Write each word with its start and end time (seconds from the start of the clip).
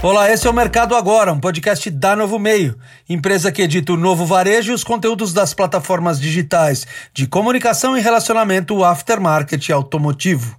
Olá, 0.07 0.31
esse 0.31 0.45
é 0.45 0.49
o 0.51 0.53
Mercado 0.53 0.95
Agora, 0.95 1.33
um 1.33 1.39
podcast 1.39 1.89
da 1.89 2.15
Novo 2.15 2.37
Meio, 2.37 2.77
empresa 3.09 3.51
que 3.51 3.63
edita 3.63 3.91
o 3.91 3.97
novo 3.97 4.23
varejo 4.23 4.71
e 4.71 4.75
os 4.75 4.83
conteúdos 4.83 5.33
das 5.33 5.51
plataformas 5.51 6.21
digitais 6.21 6.85
de 7.11 7.25
comunicação 7.25 7.97
e 7.97 8.01
relacionamento 8.01 8.83
aftermarket 8.83 9.71
automotivo. 9.71 10.55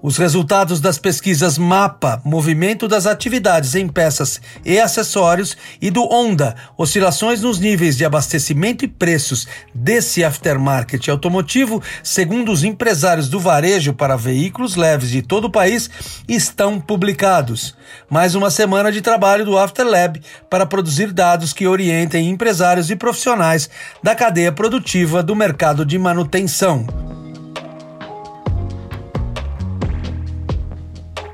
Os 0.00 0.16
resultados 0.16 0.80
das 0.80 0.96
pesquisas 0.96 1.58
MAPA, 1.58 2.22
Movimento 2.24 2.86
das 2.86 3.04
Atividades 3.04 3.74
em 3.74 3.88
Peças 3.88 4.40
e 4.64 4.78
Acessórios, 4.78 5.56
e 5.82 5.90
do 5.90 6.04
ONDA, 6.08 6.54
Oscilações 6.76 7.42
nos 7.42 7.58
Níveis 7.58 7.96
de 7.96 8.04
Abastecimento 8.04 8.84
e 8.84 8.88
Preços 8.88 9.48
desse 9.74 10.22
aftermarket 10.22 11.08
automotivo, 11.08 11.82
segundo 12.00 12.52
os 12.52 12.62
empresários 12.62 13.28
do 13.28 13.40
varejo 13.40 13.92
para 13.92 14.16
veículos 14.16 14.76
leves 14.76 15.10
de 15.10 15.20
todo 15.20 15.46
o 15.46 15.50
país, 15.50 15.90
estão 16.28 16.78
publicados. 16.78 17.76
Mais 18.08 18.36
uma 18.36 18.52
semana 18.52 18.92
de 18.92 19.00
trabalho 19.00 19.44
do 19.44 19.58
Afterlab 19.58 20.20
para 20.48 20.64
produzir 20.64 21.12
dados 21.12 21.52
que 21.52 21.66
orientem 21.66 22.30
empresários 22.30 22.88
e 22.88 22.94
profissionais 22.94 23.68
da 24.00 24.14
cadeia 24.14 24.52
produtiva 24.52 25.24
do 25.24 25.34
mercado 25.34 25.84
de 25.84 25.98
manutenção. 25.98 26.86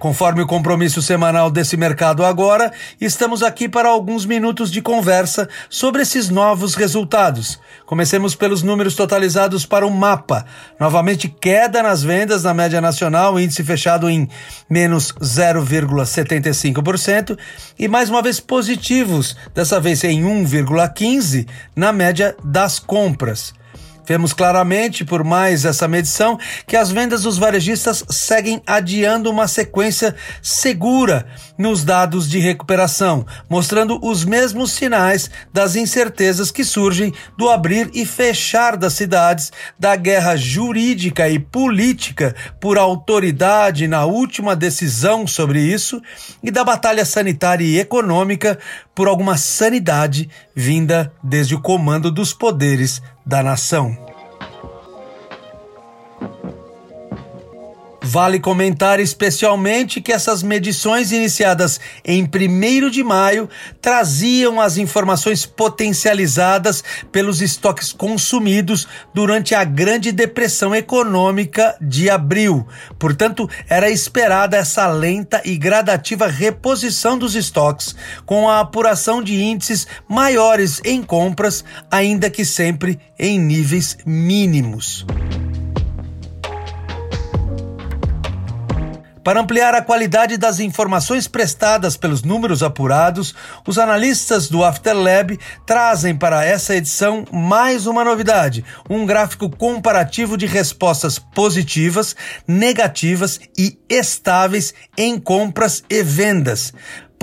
Conforme 0.04 0.42
o 0.42 0.46
compromisso 0.46 1.00
semanal 1.00 1.50
desse 1.50 1.78
mercado 1.78 2.26
agora, 2.26 2.70
estamos 3.00 3.42
aqui 3.42 3.66
para 3.66 3.88
alguns 3.88 4.26
minutos 4.26 4.70
de 4.70 4.82
conversa 4.82 5.48
sobre 5.70 6.02
esses 6.02 6.28
novos 6.28 6.74
resultados. 6.74 7.58
Comecemos 7.86 8.34
pelos 8.34 8.62
números 8.62 8.94
totalizados 8.94 9.64
para 9.64 9.86
o 9.86 9.90
mapa. 9.90 10.44
Novamente 10.78 11.26
queda 11.26 11.82
nas 11.82 12.02
vendas 12.02 12.42
na 12.42 12.52
média 12.52 12.82
nacional, 12.82 13.40
índice 13.40 13.64
fechado 13.64 14.10
em 14.10 14.28
menos 14.68 15.10
0,75% 15.22 17.38
e 17.78 17.88
mais 17.88 18.10
uma 18.10 18.20
vez 18.20 18.38
positivos, 18.38 19.34
dessa 19.54 19.80
vez 19.80 20.04
em 20.04 20.22
1,15 20.22 21.48
na 21.74 21.94
média 21.94 22.36
das 22.44 22.78
compras. 22.78 23.54
Vemos 24.06 24.32
claramente, 24.32 25.04
por 25.04 25.24
mais 25.24 25.64
essa 25.64 25.88
medição, 25.88 26.38
que 26.66 26.76
as 26.76 26.90
vendas 26.90 27.22
dos 27.22 27.38
varejistas 27.38 28.04
seguem 28.10 28.62
adiando 28.66 29.30
uma 29.30 29.48
sequência 29.48 30.14
segura 30.42 31.26
nos 31.56 31.84
dados 31.84 32.28
de 32.28 32.38
recuperação, 32.38 33.26
mostrando 33.48 33.98
os 34.02 34.24
mesmos 34.24 34.72
sinais 34.72 35.30
das 35.52 35.74
incertezas 35.74 36.50
que 36.50 36.64
surgem 36.64 37.12
do 37.38 37.48
abrir 37.48 37.90
e 37.94 38.04
fechar 38.04 38.76
das 38.76 38.92
cidades, 38.92 39.50
da 39.78 39.96
guerra 39.96 40.36
jurídica 40.36 41.28
e 41.28 41.38
política 41.38 42.34
por 42.60 42.76
autoridade 42.76 43.88
na 43.88 44.04
última 44.04 44.54
decisão 44.54 45.26
sobre 45.26 45.60
isso 45.60 46.02
e 46.42 46.50
da 46.50 46.62
batalha 46.62 47.04
sanitária 47.04 47.64
e 47.64 47.78
econômica 47.78 48.58
por 48.94 49.08
alguma 49.08 49.36
sanidade 49.36 50.28
vinda 50.54 51.12
desde 51.22 51.54
o 51.54 51.60
comando 51.60 52.10
dos 52.10 52.32
poderes 52.32 53.02
da 53.24 53.42
nação. 53.42 53.96
Vale 58.06 58.38
comentar 58.38 59.00
especialmente 59.00 59.98
que 59.98 60.12
essas 60.12 60.42
medições 60.42 61.10
iniciadas 61.10 61.80
em 62.04 62.22
1 62.22 62.90
de 62.90 63.02
maio 63.02 63.48
traziam 63.80 64.60
as 64.60 64.76
informações 64.76 65.46
potencializadas 65.46 66.84
pelos 67.10 67.40
estoques 67.40 67.94
consumidos 67.94 68.86
durante 69.14 69.54
a 69.54 69.64
Grande 69.64 70.12
Depressão 70.12 70.74
Econômica 70.74 71.76
de 71.80 72.10
abril. 72.10 72.68
Portanto, 72.98 73.48
era 73.70 73.88
esperada 73.88 74.58
essa 74.58 74.86
lenta 74.86 75.40
e 75.42 75.56
gradativa 75.56 76.26
reposição 76.26 77.16
dos 77.16 77.34
estoques, 77.34 77.96
com 78.26 78.50
a 78.50 78.60
apuração 78.60 79.22
de 79.22 79.42
índices 79.42 79.86
maiores 80.06 80.78
em 80.84 81.02
compras, 81.02 81.64
ainda 81.90 82.28
que 82.28 82.44
sempre 82.44 83.00
em 83.18 83.38
níveis 83.38 83.96
mínimos. 84.04 85.06
Para 89.24 89.40
ampliar 89.40 89.74
a 89.74 89.80
qualidade 89.80 90.36
das 90.36 90.60
informações 90.60 91.26
prestadas 91.26 91.96
pelos 91.96 92.22
números 92.22 92.62
apurados, 92.62 93.34
os 93.66 93.78
analistas 93.78 94.50
do 94.50 94.62
Afterlab 94.62 95.38
trazem 95.64 96.14
para 96.14 96.44
essa 96.44 96.76
edição 96.76 97.24
mais 97.32 97.86
uma 97.86 98.04
novidade: 98.04 98.62
um 98.88 99.06
gráfico 99.06 99.48
comparativo 99.48 100.36
de 100.36 100.44
respostas 100.44 101.18
positivas, 101.18 102.14
negativas 102.46 103.40
e 103.56 103.78
estáveis 103.88 104.74
em 104.94 105.18
compras 105.18 105.82
e 105.88 106.02
vendas. 106.02 106.74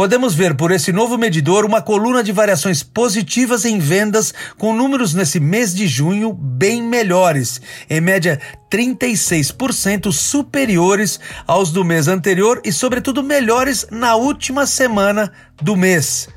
Podemos 0.02 0.34
ver 0.34 0.56
por 0.56 0.72
esse 0.72 0.92
novo 0.92 1.16
medidor 1.16 1.64
uma 1.64 1.80
coluna 1.80 2.24
de 2.24 2.32
variações 2.32 2.82
positivas 2.82 3.66
em 3.66 3.78
vendas, 3.78 4.34
com 4.58 4.74
números 4.74 5.14
nesse 5.14 5.40
mês 5.40 5.76
de 5.76 5.88
junho 5.88 6.34
bem 6.34 6.82
melhores, 6.82 7.62
em 7.88 8.02
média 8.02 8.42
36% 8.68 10.12
superiores 10.12 11.20
aos 11.46 11.72
do 11.72 11.86
mês 11.86 12.08
anterior 12.08 12.60
e, 12.66 12.74
sobretudo, 12.74 13.22
melhores 13.22 13.86
na 13.92 14.16
última 14.16 14.66
semana 14.66 15.32
do 15.62 15.76
mês. 15.76 16.28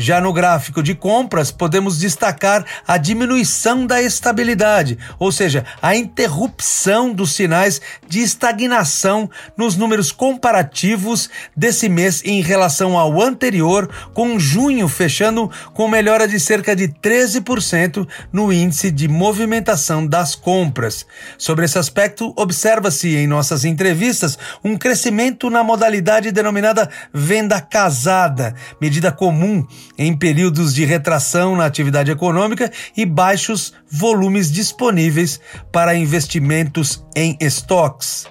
Já 0.00 0.20
no 0.20 0.32
gráfico 0.32 0.80
de 0.80 0.94
compras, 0.94 1.50
podemos 1.50 1.98
destacar 1.98 2.64
a 2.86 2.96
diminuição 2.96 3.84
da 3.84 4.00
estabilidade, 4.00 4.96
ou 5.18 5.32
seja, 5.32 5.64
a 5.82 5.96
interrupção 5.96 7.12
dos 7.12 7.32
sinais 7.32 7.80
de 8.06 8.20
estagnação 8.20 9.28
nos 9.56 9.76
números 9.76 10.12
comparativos 10.12 11.28
desse 11.56 11.88
mês 11.88 12.22
em 12.24 12.40
relação 12.40 12.96
ao 12.96 13.20
anterior, 13.20 13.90
com 14.14 14.38
junho 14.38 14.86
fechando 14.86 15.50
com 15.74 15.88
melhora 15.88 16.28
de 16.28 16.38
cerca 16.38 16.76
de 16.76 16.86
13% 16.86 18.06
no 18.32 18.52
índice 18.52 18.92
de 18.92 19.08
movimentação 19.08 20.06
das 20.06 20.36
compras. 20.36 21.04
Sobre 21.36 21.64
esse 21.64 21.76
aspecto, 21.76 22.32
observa-se 22.36 23.16
em 23.16 23.26
nossas 23.26 23.64
entrevistas 23.64 24.38
um 24.62 24.76
crescimento 24.76 25.50
na 25.50 25.64
modalidade 25.64 26.30
denominada 26.30 26.88
venda 27.12 27.60
casada, 27.60 28.54
medida 28.80 29.10
comum 29.10 29.66
em 29.96 30.16
períodos 30.16 30.74
de 30.74 30.84
retração 30.84 31.56
na 31.56 31.64
atividade 31.64 32.10
econômica 32.10 32.70
e 32.96 33.06
baixos 33.06 33.72
volumes 33.90 34.50
disponíveis 34.50 35.40
para 35.72 35.94
investimentos 35.94 37.04
em 37.16 37.36
estoques. 37.40 38.26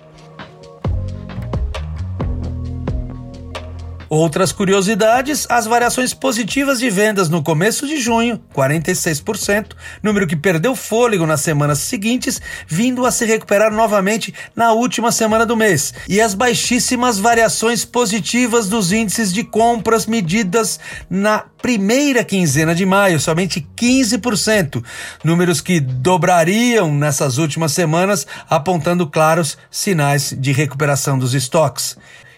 Outras 4.10 4.52
curiosidades: 4.52 5.46
as 5.50 5.66
variações 5.66 6.14
positivas 6.14 6.80
de 6.80 6.90
vendas 6.90 7.30
no 7.30 7.44
começo 7.44 7.86
de 7.86 7.98
junho, 7.98 8.42
46%, 8.56 9.72
número 10.02 10.26
que 10.26 10.36
perdeu 10.36 10.76
fôlego 10.76 11.26
nas 11.26 11.42
semanas 11.42 11.80
seguintes, 11.80 12.42
vindo 12.68 13.06
a 13.06 13.12
se 13.12 13.26
recuperar 13.26 13.72
novamente 13.72 14.34
na 14.56 14.72
última 14.72 15.12
semana 15.12 15.46
do 15.46 15.58
mês, 15.58 15.94
e 16.08 16.22
as 16.22 16.34
baixíssimas 16.34 17.20
variações 17.20 17.84
positivas 17.84 18.70
dos 18.70 18.92
índices 18.92 19.34
de 19.34 19.44
compras 19.44 20.06
medidas 20.06 20.80
na 21.10 21.44
primeira 21.62 22.24
quinzena 22.24 22.74
de 22.74 22.86
maio, 22.86 23.20
somente 23.20 23.68
15%, 23.76 24.84
números 25.24 25.60
que 25.60 25.82
dobrariam 25.82 26.94
nessas 26.94 27.38
últimas 27.38 27.74
semanas, 27.74 28.26
apontando 28.50 29.08
claros 29.08 29.58
sinais 29.70 30.34
de 30.38 30.54
recuperação 30.54 31.20
dos 31.20 31.34
estoques. 31.34 31.98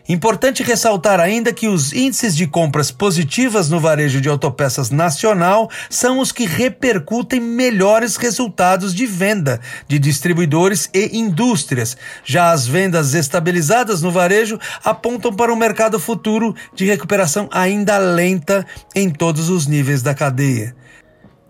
Importante 0.09 0.63
ressaltar 0.63 1.19
ainda 1.19 1.53
que 1.53 1.67
os 1.67 1.93
índices 1.93 2.35
de 2.35 2.47
compras 2.47 2.89
positivas 2.89 3.69
no 3.69 3.79
varejo 3.79 4.19
de 4.19 4.27
autopeças 4.27 4.89
nacional 4.89 5.69
são 5.87 6.17
os 6.17 6.31
que 6.31 6.47
repercutem 6.47 7.39
melhores 7.39 8.15
resultados 8.15 8.95
de 8.95 9.05
venda 9.05 9.61
de 9.87 9.99
distribuidores 9.99 10.89
e 10.95 11.15
indústrias. 11.15 11.95
Já 12.25 12.51
as 12.51 12.65
vendas 12.65 13.13
estabilizadas 13.13 14.01
no 14.01 14.09
varejo 14.09 14.59
apontam 14.83 15.31
para 15.31 15.53
um 15.53 15.55
mercado 15.55 15.99
futuro 15.99 16.55
de 16.73 16.85
recuperação 16.85 17.47
ainda 17.51 17.99
lenta 17.99 18.65
em 18.95 19.11
todos 19.11 19.47
os 19.47 19.67
níveis 19.67 20.01
da 20.01 20.15
cadeia. 20.15 20.75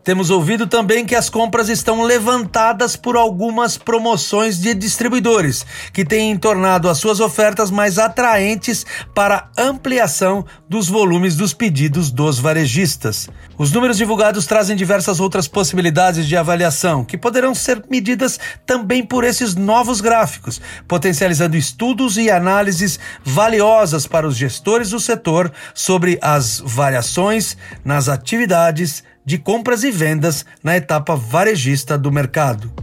Temos 0.03 0.29
ouvido 0.29 0.65
também 0.65 1.05
que 1.05 1.15
as 1.15 1.29
compras 1.29 1.67
estão 1.67 2.03
levantadas 2.03 2.95
por 2.95 3.17
algumas 3.17 3.77
promoções 3.77 4.57
de 4.57 4.73
distribuidores, 4.73 5.65
que 5.91 6.05
têm 6.05 6.37
tornado 6.37 6.89
as 6.89 6.97
suas 6.97 7.19
ofertas 7.19 7.69
mais 7.69 7.99
atraentes 7.99 8.85
para 9.13 9.49
ampliação 9.57 10.45
dos 10.69 10.87
volumes 10.87 11.35
dos 11.35 11.53
pedidos 11.53 12.11
dos 12.11 12.39
varejistas. 12.39 13.29
Os 13.57 13.71
números 13.71 13.97
divulgados 13.97 14.45
trazem 14.45 14.75
diversas 14.75 15.19
outras 15.19 15.47
possibilidades 15.47 16.25
de 16.25 16.37
avaliação, 16.37 17.03
que 17.03 17.17
poderão 17.17 17.53
ser 17.53 17.83
medidas 17.89 18.39
também 18.65 19.05
por 19.05 19.25
esses 19.25 19.53
novos 19.53 19.99
gráficos, 19.99 20.61
potencializando 20.87 21.57
estudos 21.57 22.17
e 22.17 22.31
análises 22.31 22.97
valiosas 23.23 24.07
para 24.07 24.27
os 24.27 24.37
gestores 24.37 24.91
do 24.91 24.99
setor 24.99 25.51
sobre 25.73 26.17
as 26.21 26.61
variações 26.65 27.57
nas 27.83 28.07
atividades 28.07 29.03
de 29.29 29.37
compras 29.37 29.83
e 29.83 29.91
vendas 29.91 30.43
na 30.63 30.75
etapa 30.75 31.15
varejista 31.15 31.95
do 31.95 32.11
mercado. 32.11 32.73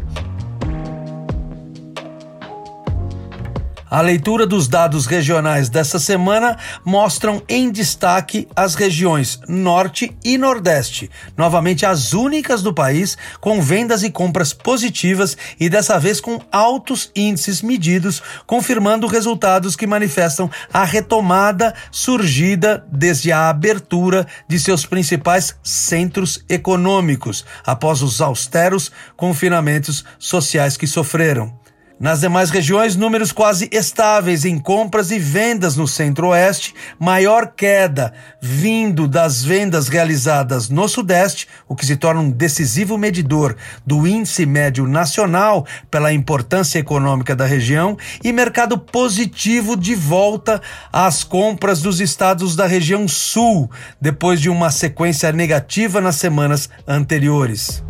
A 3.89 4.01
leitura 4.01 4.45
dos 4.45 4.67
dados 4.67 5.07
regionais 5.07 5.69
dessa 5.69 6.01
semana 6.01 6.59
mostram 6.85 7.41
em 7.49 7.71
destaque 7.71 8.49
as 8.57 8.75
regiões 8.75 9.39
Norte 9.47 10.17
e 10.25 10.37
Nordeste, 10.37 11.09
novamente 11.37 11.87
as 11.87 12.13
únicas 12.13 12.63
do 12.63 12.75
país 12.75 13.17
com 13.41 13.63
vendas 13.63 14.03
e 14.03 14.11
compras 14.11 14.53
positivas 14.53 15.37
e 15.61 15.69
dessa 15.69 16.01
vez 16.01 16.21
com 16.21 16.41
altos 16.51 17.13
índices 17.15 17.63
medidos, 17.63 18.21
confirmando 18.45 19.07
resultados 19.07 19.77
que 19.77 19.87
manifestam 19.87 20.51
a 20.73 20.83
retomada 20.83 21.73
surgida 21.93 22.85
desde 22.91 23.31
a 23.31 23.49
abertura 23.49 24.27
de 24.49 24.59
seus 24.59 24.85
principais 24.85 25.55
centros 25.63 26.45
econômicos 26.49 27.45
após 27.65 28.03
os 28.03 28.21
austeros 28.21 28.91
confinamentos 29.17 30.05
sociais 30.19 30.77
que 30.77 30.89
sofreram. 30.89 31.66
Nas 31.99 32.21
demais 32.21 32.51
regiões, 32.51 32.95
números 32.95 33.33
quase 33.33 33.71
estáveis 33.73 34.45
em 34.45 34.59
compras 34.59 35.11
e 35.11 35.19
vendas 35.19 35.77
no 35.77 35.89
Centro-Oeste, 35.89 36.75
maior 36.99 37.55
queda 37.57 38.13
vindo 38.39 39.09
das 39.09 39.43
vendas 39.43 39.89
realizadas 39.89 40.69
no 40.69 40.87
Sudeste, 40.91 41.49
o 41.67 41.75
que 41.75 41.87
se 41.87 41.97
torna 41.97 42.21
um 42.21 42.31
decisivo 42.31 42.99
medidor 42.99 43.57
do 43.87 44.07
índice 44.07 44.45
médio 44.45 44.87
nacional 44.87 45.67
pela 45.91 46.13
importância 46.13 46.79
econômica 46.79 47.35
da 47.35 47.47
região, 47.47 47.97
e 48.23 48.31
mercado 48.31 48.77
positivo 48.77 49.75
de 49.75 49.95
volta 49.95 50.61
às 50.93 51.25
compras 51.25 51.81
dos 51.81 51.99
estados 51.99 52.55
da 52.55 52.67
região 52.67 53.09
Sul, 53.09 53.71
depois 53.99 54.39
de 54.39 54.51
uma 54.51 54.71
sequência 54.71 55.33
negativa 55.33 55.99
nas 56.03 56.17
semanas 56.17 56.69
anteriores. 56.87 57.83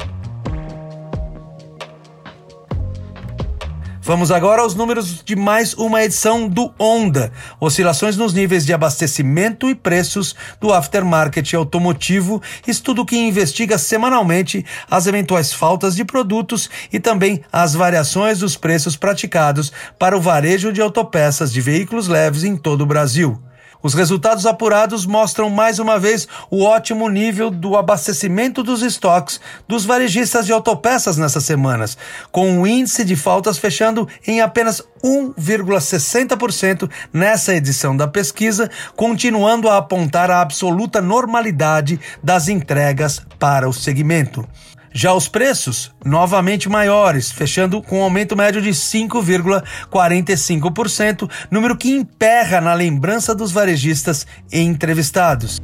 Vamos 4.07 4.31
agora 4.31 4.63
aos 4.63 4.77
números 4.77 5.21
de 5.25 5.35
mais 5.35 5.75
uma 5.75 6.05
edição 6.05 6.47
do 6.47 6.73
Onda. 6.79 7.33
Oscilações 7.59 8.17
nos 8.17 8.33
níveis 8.33 8.65
de 8.65 8.73
abastecimento 8.73 9.69
e 9.69 9.75
preços 9.75 10.33
do 10.61 10.73
aftermarket 10.73 11.55
automotivo, 11.55 12.41
estudo 12.69 13.05
que 13.05 13.17
investiga 13.17 13.77
semanalmente 13.77 14.65
as 14.89 15.09
eventuais 15.09 15.53
faltas 15.53 15.97
de 15.97 16.05
produtos 16.05 16.71
e 16.93 17.01
também 17.01 17.43
as 17.53 17.75
variações 17.75 18.39
dos 18.39 18.57
preços 18.57 18.95
praticados 18.95 19.73
para 19.99 20.17
o 20.17 20.21
varejo 20.21 20.73
de 20.73 20.81
autopeças 20.81 21.53
de 21.53 21.61
veículos 21.61 22.07
leves 22.07 22.45
em 22.45 22.57
todo 22.57 22.83
o 22.83 22.87
Brasil. 22.87 23.43
Os 23.83 23.95
resultados 23.95 24.47
apurados 24.47 25.07
mostram 25.07 25.51
mais 25.51 25.79
uma 25.79 25.99
vez 25.99 26.27
o 26.51 26.65
ótimo 26.65 27.09
nível 27.09 27.51
do 27.51 27.77
abastecimento 27.77 28.63
dos 28.63 28.83
estoques 28.83 29.41
dos 29.69 29.85
varejistas 29.85 30.47
de 30.47 30.53
autopeças 30.53 31.17
nessas 31.17 31.45
semanas, 31.45 31.97
com 32.33 32.61
o 32.61 32.67
índice 32.67 33.05
de 33.05 33.17
faltas 33.17 33.59
fechando 33.59 34.09
em 34.27 34.41
apenas 34.41 34.83
1,60% 35.05 36.91
nessa 37.13 37.55
edição 37.55 37.97
da 37.97 38.09
pesquisa, 38.09 38.71
continuando 38.97 39.69
a 39.69 39.77
apontar 39.77 40.31
a 40.31 40.41
absoluta 40.41 41.01
normalidade 41.01 42.01
das 42.23 42.49
entregas 42.49 43.23
para 43.39 43.69
o 43.69 43.73
segmento. 43.73 44.47
Já 44.99 45.13
os 45.13 45.29
preços, 45.29 45.93
novamente 46.03 46.71
maiores, 46.71 47.31
fechando 47.31 47.83
com 47.83 47.99
um 47.99 48.03
aumento 48.03 48.35
médio 48.35 48.63
de 48.63 48.71
5,45%, 48.71 51.31
número 51.51 51.77
que 51.77 51.91
emperra 51.91 52.63
na 52.63 52.73
lembrança 52.73 53.35
dos 53.35 53.53
varejistas 53.53 54.27
entrevistados. 54.51 55.61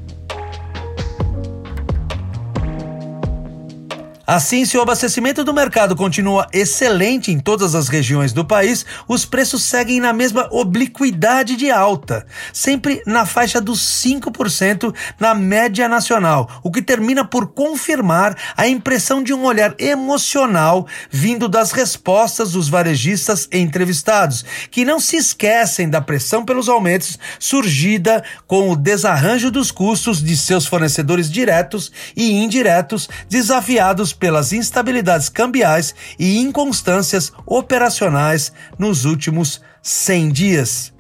Assim, 4.25 4.65
se 4.65 4.79
o 4.79 4.81
abastecimento 4.81 5.43
do 5.43 5.53
mercado 5.53 5.97
continua 5.97 6.47
excelente 6.53 7.33
em 7.33 7.41
todas 7.41 7.75
as 7.75 7.89
regiões 7.89 8.33
do 8.33 8.45
país, 8.45 8.87
os 9.09 9.25
preços 9.25 9.65
seguem 9.65 9.99
na 9.99 10.13
mesma 10.13 10.49
obliquidade 10.53 11.57
de 11.57 11.73
alta, 11.73 12.25
sempre 12.53 13.03
na 13.05 13.27
faixa 13.27 13.61
dos 13.61 13.81
5% 13.81 14.95
na 15.19 15.35
média 15.35 15.89
nacional, 15.89 16.49
o 16.63 16.71
que 16.71 16.81
termina 16.81 17.25
por 17.25 17.49
confirmar 17.49 18.37
a 18.57 18.69
impressão 18.69 19.25
de 19.25 19.35
um 19.35 19.43
olhar 19.45 19.75
emocional 19.77 20.87
vindo 21.11 21.49
das 21.49 21.73
respostas 21.73 22.53
dos 22.53 22.69
varejistas 22.69 23.49
entrevistados, 23.51 24.45
que 24.71 24.85
não 24.85 25.01
se 25.01 25.17
esquecem 25.17 25.91
da 25.91 26.01
pressão 26.01 26.45
pelos 26.45 26.69
aumentos 26.69 27.19
surgida 27.41 28.23
com 28.47 28.71
o 28.71 28.77
desarranjo 28.77 29.51
dos 29.51 29.73
custos 29.73 30.23
de 30.23 30.37
seus 30.37 30.65
fornecedores 30.65 31.29
diretos 31.29 31.91
e 32.17 32.31
indiretos 32.31 33.09
desafiados 33.29 34.12
pelas 34.13 34.53
instabilidades 34.53 35.29
cambiais 35.29 35.95
e 36.19 36.39
inconstâncias 36.39 37.33
operacionais 37.47 38.53
nos 38.79 39.05
últimos 39.05 39.61
100 39.83 40.29
dias. 40.31 40.93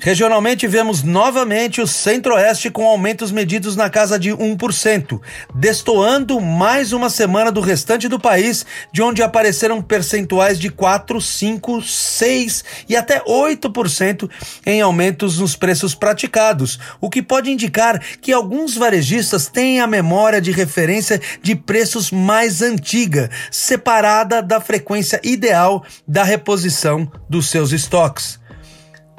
Regionalmente, 0.00 0.64
vemos 0.68 1.02
novamente 1.02 1.80
o 1.80 1.86
Centro-Oeste 1.86 2.70
com 2.70 2.86
aumentos 2.86 3.32
medidos 3.32 3.74
na 3.74 3.90
casa 3.90 4.16
de 4.16 4.30
1%, 4.30 5.20
destoando 5.52 6.40
mais 6.40 6.92
uma 6.92 7.10
semana 7.10 7.50
do 7.50 7.60
restante 7.60 8.06
do 8.06 8.18
país, 8.18 8.64
de 8.92 9.02
onde 9.02 9.24
apareceram 9.24 9.82
percentuais 9.82 10.56
de 10.58 10.70
4, 10.70 11.20
5, 11.20 11.82
6 11.82 12.64
e 12.88 12.94
até 12.94 13.20
8% 13.24 14.30
em 14.64 14.80
aumentos 14.80 15.40
nos 15.40 15.56
preços 15.56 15.96
praticados, 15.96 16.78
o 17.00 17.10
que 17.10 17.20
pode 17.20 17.50
indicar 17.50 18.00
que 18.20 18.32
alguns 18.32 18.76
varejistas 18.76 19.48
têm 19.48 19.80
a 19.80 19.86
memória 19.86 20.40
de 20.40 20.52
referência 20.52 21.20
de 21.42 21.56
preços 21.56 22.12
mais 22.12 22.62
antiga, 22.62 23.28
separada 23.50 24.40
da 24.40 24.60
frequência 24.60 25.20
ideal 25.24 25.84
da 26.06 26.22
reposição 26.22 27.10
dos 27.28 27.50
seus 27.50 27.72
estoques. 27.72 28.38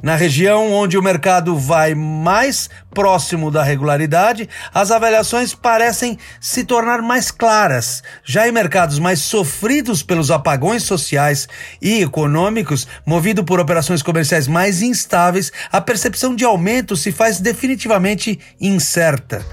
Na 0.01 0.15
região 0.15 0.71
onde 0.71 0.97
o 0.97 1.03
mercado 1.03 1.57
vai 1.57 1.93
mais 1.93 2.69
próximo 2.93 3.51
da 3.51 3.63
regularidade, 3.63 4.47
as 4.73 4.91
avaliações 4.91 5.53
parecem 5.53 6.17
se 6.39 6.63
tornar 6.63 7.01
mais 7.01 7.31
claras. 7.31 8.01
Já 8.23 8.47
em 8.47 8.51
mercados 8.51 8.97
mais 8.97 9.19
sofridos 9.19 10.01
pelos 10.01 10.31
apagões 10.31 10.83
sociais 10.83 11.47
e 11.81 12.01
econômicos, 12.01 12.87
movido 13.05 13.43
por 13.43 13.59
operações 13.59 14.01
comerciais 14.01 14.47
mais 14.47 14.81
instáveis, 14.81 15.51
a 15.71 15.81
percepção 15.81 16.33
de 16.33 16.45
aumento 16.45 16.95
se 16.95 17.11
faz 17.11 17.39
definitivamente 17.39 18.39
incerta. 18.59 19.45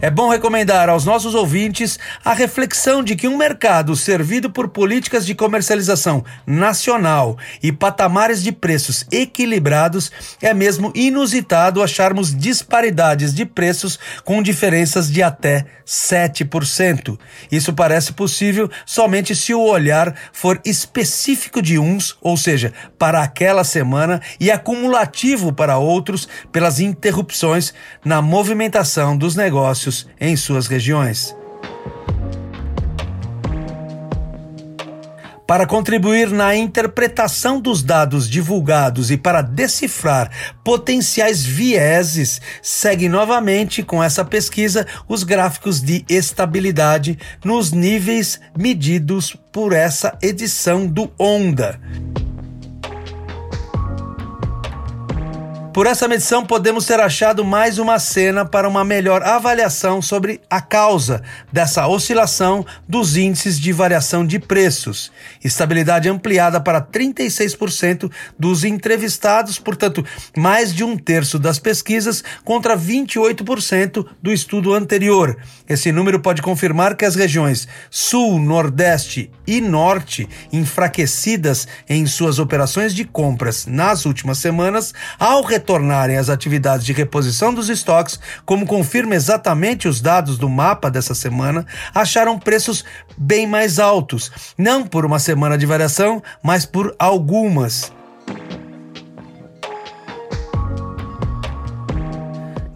É 0.00 0.08
bom 0.08 0.28
recomendar 0.28 0.88
aos 0.88 1.04
nossos 1.04 1.34
ouvintes 1.34 1.98
a 2.24 2.32
reflexão 2.32 3.02
de 3.02 3.16
que 3.16 3.26
um 3.26 3.36
mercado 3.36 3.96
servido 3.96 4.48
por 4.48 4.68
políticas 4.68 5.26
de 5.26 5.34
comercialização 5.34 6.24
nacional 6.46 7.36
e 7.60 7.72
patamares 7.72 8.40
de 8.40 8.52
preços 8.52 9.04
equilibrados 9.10 10.12
é 10.40 10.54
mesmo 10.54 10.92
inusitado 10.94 11.82
acharmos 11.82 12.32
disparidades 12.32 13.34
de 13.34 13.44
preços 13.44 13.98
com 14.24 14.40
diferenças 14.40 15.10
de 15.10 15.20
até 15.20 15.66
7%. 15.84 17.18
Isso 17.50 17.72
parece 17.72 18.12
possível 18.12 18.70
somente 18.86 19.34
se 19.34 19.52
o 19.52 19.60
olhar 19.60 20.14
for 20.32 20.60
específico 20.64 21.60
de 21.60 21.76
uns, 21.76 22.16
ou 22.20 22.36
seja, 22.36 22.72
para 22.96 23.20
aquela 23.20 23.64
semana, 23.64 24.22
e 24.38 24.48
acumulativo 24.48 25.52
para 25.52 25.76
outros 25.76 26.28
pelas 26.52 26.78
interrupções 26.78 27.74
na 28.04 28.22
movimentação 28.22 29.16
dos 29.16 29.34
negócios 29.34 29.87
em 30.20 30.36
suas 30.36 30.66
regiões. 30.66 31.34
Para 35.48 35.66
contribuir 35.66 36.28
na 36.28 36.54
interpretação 36.54 37.58
dos 37.58 37.82
dados 37.82 38.28
divulgados 38.28 39.10
e 39.10 39.16
para 39.16 39.40
decifrar 39.40 40.30
potenciais 40.62 41.42
vieses, 41.42 42.38
segue 42.60 43.08
novamente 43.08 43.82
com 43.82 44.04
essa 44.04 44.22
pesquisa 44.26 44.86
os 45.08 45.22
gráficos 45.22 45.80
de 45.80 46.04
estabilidade 46.06 47.18
nos 47.42 47.72
níveis 47.72 48.38
medidos 48.54 49.34
por 49.50 49.72
essa 49.72 50.18
edição 50.20 50.86
do 50.86 51.10
ONDA. 51.18 51.80
Por 55.78 55.86
essa 55.86 56.08
medição, 56.08 56.44
podemos 56.44 56.86
ter 56.86 56.98
achado 56.98 57.44
mais 57.44 57.78
uma 57.78 58.00
cena 58.00 58.44
para 58.44 58.68
uma 58.68 58.84
melhor 58.84 59.22
avaliação 59.22 60.02
sobre 60.02 60.40
a 60.50 60.60
causa 60.60 61.22
dessa 61.52 61.86
oscilação 61.86 62.66
dos 62.88 63.16
índices 63.16 63.60
de 63.60 63.72
variação 63.72 64.26
de 64.26 64.40
preços. 64.40 65.12
Estabilidade 65.44 66.08
ampliada 66.08 66.60
para 66.60 66.82
36% 66.82 68.10
dos 68.36 68.64
entrevistados, 68.64 69.60
portanto, 69.60 70.04
mais 70.36 70.74
de 70.74 70.82
um 70.82 70.96
terço 70.96 71.38
das 71.38 71.60
pesquisas 71.60 72.24
contra 72.44 72.76
28% 72.76 74.04
do 74.20 74.32
estudo 74.32 74.74
anterior. 74.74 75.36
Esse 75.68 75.92
número 75.92 76.18
pode 76.18 76.42
confirmar 76.42 76.96
que 76.96 77.04
as 77.04 77.14
regiões 77.14 77.68
Sul, 77.88 78.40
Nordeste 78.40 79.30
e 79.46 79.60
Norte, 79.60 80.28
enfraquecidas 80.52 81.68
em 81.88 82.04
suas 82.04 82.40
operações 82.40 82.92
de 82.92 83.04
compras 83.04 83.64
nas 83.64 84.06
últimas 84.06 84.38
semanas, 84.38 84.92
ao 85.20 85.44
retornarem 85.68 86.16
às 86.16 86.30
atividades 86.30 86.86
de 86.86 86.94
reposição 86.94 87.52
dos 87.52 87.68
estoques, 87.68 88.18
como 88.46 88.66
confirma 88.66 89.14
exatamente 89.14 89.86
os 89.86 90.00
dados 90.00 90.38
do 90.38 90.48
mapa 90.48 90.90
dessa 90.90 91.14
semana, 91.14 91.66
acharam 91.94 92.38
preços 92.38 92.84
bem 93.18 93.46
mais 93.46 93.78
altos, 93.78 94.32
não 94.56 94.86
por 94.86 95.04
uma 95.04 95.18
semana 95.18 95.58
de 95.58 95.66
variação, 95.66 96.22
mas 96.42 96.64
por 96.64 96.94
algumas. 96.98 97.97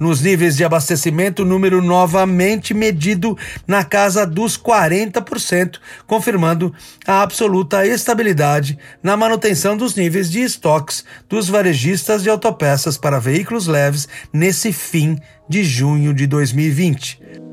Nos 0.02 0.20
níveis 0.20 0.56
de 0.56 0.64
abastecimento, 0.64 1.44
número 1.44 1.80
novamente 1.80 2.74
medido 2.74 3.38
na 3.66 3.84
casa 3.84 4.26
dos 4.26 4.58
40%, 4.58 5.78
confirmando 6.06 6.74
a 7.06 7.22
absoluta 7.22 7.86
estabilidade 7.86 8.76
na 9.02 9.16
manutenção 9.16 9.76
dos 9.76 9.94
níveis 9.94 10.30
de 10.30 10.40
estoques 10.40 11.04
dos 11.28 11.48
varejistas 11.48 12.22
de 12.22 12.28
autopeças 12.28 12.98
para 12.98 13.20
veículos 13.20 13.68
leves 13.68 14.08
nesse 14.32 14.72
fim 14.72 15.16
de 15.48 15.62
junho 15.62 16.12
de 16.12 16.26
2020. 16.26 17.51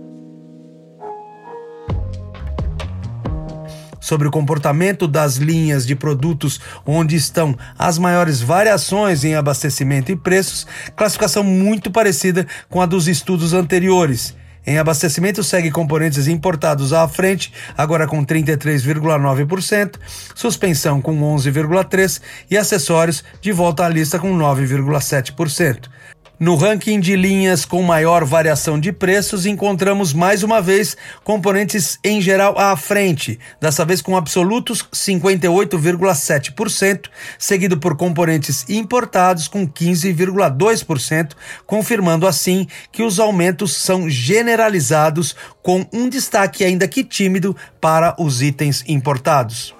Sobre 3.99 4.27
o 4.27 4.31
comportamento 4.31 5.07
das 5.07 5.35
linhas 5.35 5.85
de 5.85 5.95
produtos 5.95 6.59
onde 6.85 7.15
estão 7.15 7.57
as 7.77 7.97
maiores 7.97 8.41
variações 8.41 9.23
em 9.23 9.35
abastecimento 9.35 10.11
e 10.11 10.15
preços, 10.15 10.67
classificação 10.95 11.43
muito 11.43 11.91
parecida 11.91 12.47
com 12.69 12.81
a 12.81 12.85
dos 12.85 13.07
estudos 13.07 13.53
anteriores. 13.53 14.35
Em 14.65 14.77
abastecimento 14.77 15.43
segue 15.43 15.71
componentes 15.71 16.27
importados 16.27 16.93
à 16.93 17.07
frente, 17.07 17.51
agora 17.77 18.05
com 18.05 18.23
33,9%, 18.23 19.95
suspensão 20.35 21.01
com 21.01 21.19
11,3% 21.35 22.21
e 22.51 22.57
acessórios 22.57 23.23
de 23.41 23.51
volta 23.51 23.85
à 23.85 23.89
lista 23.89 24.19
com 24.19 24.37
9,7%. 24.37 25.89
No 26.39 26.55
ranking 26.55 27.01
de 27.01 27.17
linhas 27.17 27.65
com 27.65 27.84
maior 27.84 28.24
variação 28.24 28.79
de 28.79 28.93
preços, 28.93 29.46
encontramos 29.46 30.13
mais 30.13 30.41
uma 30.41 30.62
vez 30.62 30.96
componentes 31.22 32.00
em 32.01 32.22
geral 32.22 32.58
à 32.58 32.77
frente, 32.77 33.38
dessa 33.60 33.84
vez 33.84 34.01
com 34.01 34.15
absolutos 34.15 34.88
58,7%, 34.93 37.10
seguido 37.38 37.77
por 37.77 37.98
componentes 37.98 38.63
importados 38.69 39.50
com 39.50 39.67
15,2%, 39.67 41.31
confirmando 41.65 42.25
assim 42.25 42.65
que 42.89 43.03
os 43.03 43.19
aumentos 43.19 43.75
são 43.75 44.10
generalizados, 44.10 45.36
com 45.62 45.86
um 45.91 46.08
destaque 46.08 46.63
ainda 46.63 46.88
que 46.88 47.03
tímido 47.03 47.53
para 47.81 48.15
os 48.17 48.41
itens 48.41 48.81
importados. 48.88 49.75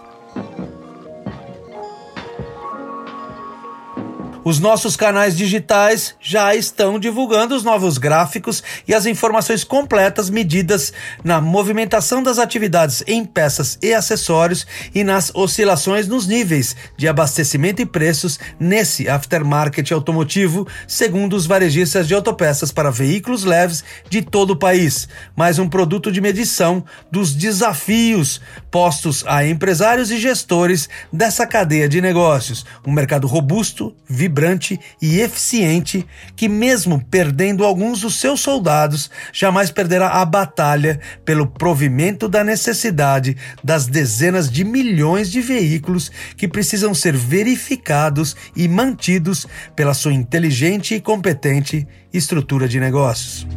Os 4.42 4.58
nossos 4.58 4.96
canais 4.96 5.36
digitais 5.36 6.16
já 6.22 6.56
estão 6.56 6.98
divulgando 6.98 7.54
os 7.54 7.64
novos 7.64 7.98
gráficos 7.98 8.64
e 8.88 8.94
as 8.94 9.06
informações 9.06 9.66
completas 9.66 10.30
medidas 10.30 10.94
na 11.22 11.42
movimentação 11.42 12.24
das 12.24 12.40
atividades 12.40 13.04
em 13.06 13.26
peças 13.26 13.78
e 13.82 13.94
acessórios 13.94 14.66
e 14.96 15.04
nas 15.04 15.30
oscilações 15.36 16.08
nos 16.08 16.26
níveis 16.26 16.74
de 16.96 17.06
abastecimento 17.06 17.82
e 17.82 17.86
preços 17.86 18.40
nesse 18.58 19.10
aftermarket 19.10 19.92
automotivo, 19.92 20.66
segundo 20.88 21.36
os 21.36 21.46
varejistas 21.46 22.08
de 22.08 22.14
autopeças 22.14 22.72
para 22.72 22.90
veículos 22.90 23.44
leves 23.44 23.84
de 24.10 24.22
todo 24.22 24.52
o 24.52 24.58
país. 24.58 25.10
Mais 25.36 25.60
um 25.60 25.68
produto 25.68 26.14
de 26.14 26.22
medição 26.22 26.82
dos 27.12 27.36
desafios 27.36 28.40
postos 28.72 29.26
a 29.28 29.46
empresários 29.46 30.12
e 30.12 30.18
gestores 30.18 30.88
dessa 31.12 31.46
cadeia 31.46 31.90
de 31.90 32.00
negócios. 32.00 32.66
Um 32.88 32.94
mercado 32.94 33.28
robusto, 33.28 33.94
vibrante 34.08 34.29
vibrante 34.30 34.80
e 35.02 35.20
eficiente 35.20 36.06
que, 36.36 36.48
mesmo 36.48 37.04
perdendo 37.10 37.66
alguns 37.66 38.02
dos 38.02 38.20
seus 38.20 38.40
soldados, 38.40 39.10
jamais 39.34 39.72
perderá 39.72 40.10
a 40.10 40.24
batalha 40.24 41.00
pelo 41.26 41.48
provimento 41.48 42.30
da 42.30 42.44
necessidade 42.44 43.36
das 43.64 43.88
dezenas 43.88 44.50
de 44.50 44.64
milhões 44.64 45.32
de 45.32 45.42
veículos 45.42 46.12
que 46.38 46.48
precisam 46.48 46.94
ser 46.94 47.18
verificados 47.18 48.36
e 48.56 48.68
mantidos 48.68 49.48
pela 49.76 49.96
sua 49.96 50.14
inteligente 50.14 50.94
e 50.94 51.02
competente 51.02 51.88
estrutura 52.14 52.68
de 52.68 52.80
negócios. 52.80 53.48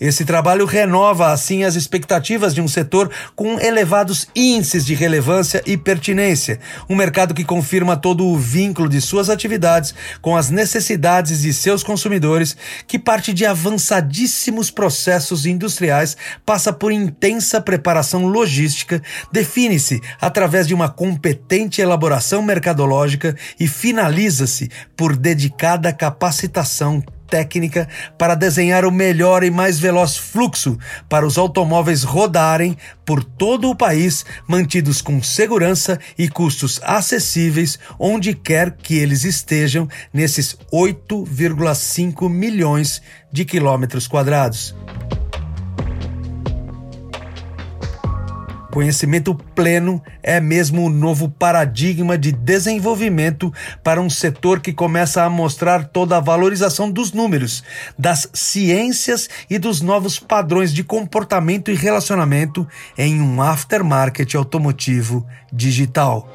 Esse 0.00 0.24
trabalho 0.24 0.64
renova, 0.64 1.30
assim, 1.30 1.62
as 1.62 1.74
expectativas 1.74 2.54
de 2.54 2.62
um 2.62 2.66
setor 2.66 3.10
com 3.36 3.60
elevados 3.60 4.26
índices 4.34 4.86
de 4.86 4.94
relevância 4.94 5.62
e 5.66 5.76
pertinência. 5.76 6.58
Um 6.88 6.96
mercado 6.96 7.34
que 7.34 7.44
confirma 7.44 7.98
todo 7.98 8.26
o 8.26 8.38
vínculo 8.38 8.88
de 8.88 8.98
suas 8.98 9.28
atividades 9.28 9.94
com 10.22 10.34
as 10.34 10.48
necessidades 10.48 11.42
de 11.42 11.52
seus 11.52 11.82
consumidores, 11.82 12.56
que 12.86 12.98
parte 12.98 13.34
de 13.34 13.44
avançadíssimos 13.44 14.70
processos 14.70 15.44
industriais, 15.44 16.16
passa 16.46 16.72
por 16.72 16.90
intensa 16.90 17.60
preparação 17.60 18.26
logística, 18.26 19.02
define-se 19.30 20.00
através 20.18 20.66
de 20.66 20.72
uma 20.72 20.88
competente 20.88 21.82
elaboração 21.82 22.40
mercadológica 22.40 23.36
e 23.58 23.68
finaliza-se 23.68 24.70
por 24.96 25.14
dedicada 25.14 25.92
capacitação 25.92 27.02
técnica 27.30 27.88
para 28.18 28.34
desenhar 28.34 28.84
o 28.84 28.90
melhor 28.90 29.44
e 29.44 29.50
mais 29.50 29.78
veloz 29.78 30.16
fluxo 30.16 30.76
para 31.08 31.24
os 31.24 31.38
automóveis 31.38 32.02
rodarem 32.02 32.76
por 33.06 33.22
todo 33.22 33.70
o 33.70 33.76
país, 33.76 34.26
mantidos 34.46 35.00
com 35.00 35.22
segurança 35.22 35.98
e 36.18 36.28
custos 36.28 36.80
acessíveis 36.82 37.78
onde 37.98 38.34
quer 38.34 38.72
que 38.72 38.98
eles 38.98 39.24
estejam 39.24 39.88
nesses 40.12 40.56
8,5 40.72 42.28
milhões 42.28 43.00
de 43.32 43.44
quilômetros 43.44 44.08
quadrados. 44.08 44.74
Conhecimento 48.70 49.34
pleno 49.34 50.00
é 50.22 50.40
mesmo 50.40 50.84
o 50.84 50.90
novo 50.90 51.28
paradigma 51.28 52.16
de 52.16 52.30
desenvolvimento 52.30 53.52
para 53.82 54.00
um 54.00 54.08
setor 54.08 54.60
que 54.60 54.72
começa 54.72 55.24
a 55.24 55.30
mostrar 55.30 55.88
toda 55.88 56.16
a 56.16 56.20
valorização 56.20 56.90
dos 56.90 57.12
números, 57.12 57.64
das 57.98 58.28
ciências 58.32 59.28
e 59.48 59.58
dos 59.58 59.80
novos 59.80 60.20
padrões 60.20 60.72
de 60.72 60.84
comportamento 60.84 61.70
e 61.70 61.74
relacionamento 61.74 62.66
em 62.96 63.20
um 63.20 63.42
aftermarket 63.42 64.36
automotivo 64.36 65.26
digital. 65.52 66.28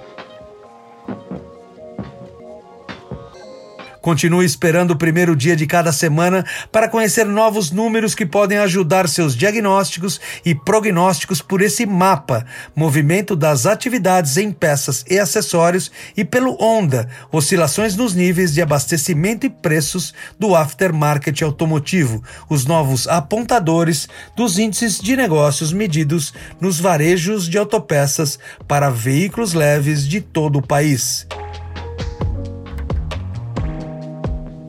Continue 4.05 4.45
esperando 4.45 4.91
o 4.91 4.95
primeiro 4.95 5.35
dia 5.35 5.55
de 5.55 5.65
cada 5.65 5.91
semana 5.91 6.45
para 6.71 6.87
conhecer 6.87 7.25
novos 7.25 7.71
números 7.71 8.13
que 8.13 8.23
podem 8.23 8.59
ajudar 8.59 9.09
seus 9.09 9.35
diagnósticos 9.35 10.21
e 10.45 10.53
prognósticos 10.53 11.41
por 11.41 11.59
esse 11.59 11.87
mapa, 11.87 12.45
movimento 12.75 13.35
das 13.35 13.65
atividades 13.65 14.37
em 14.37 14.51
peças 14.51 15.03
e 15.09 15.17
acessórios 15.17 15.91
e 16.15 16.23
pelo 16.23 16.55
Onda, 16.61 17.09
oscilações 17.31 17.95
nos 17.95 18.13
níveis 18.13 18.53
de 18.53 18.61
abastecimento 18.61 19.47
e 19.47 19.49
preços 19.49 20.13
do 20.37 20.55
aftermarket 20.55 21.41
automotivo, 21.41 22.23
os 22.47 22.63
novos 22.63 23.07
apontadores 23.07 24.07
dos 24.35 24.59
índices 24.59 24.99
de 24.99 25.15
negócios 25.15 25.73
medidos 25.73 26.31
nos 26.61 26.79
varejos 26.79 27.49
de 27.49 27.57
autopeças 27.57 28.37
para 28.67 28.91
veículos 28.91 29.55
leves 29.55 30.07
de 30.07 30.21
todo 30.21 30.59
o 30.59 30.61
país. 30.61 31.25